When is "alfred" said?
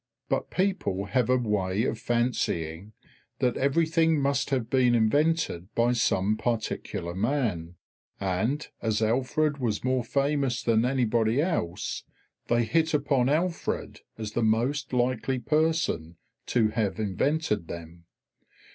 9.03-9.59, 13.29-13.99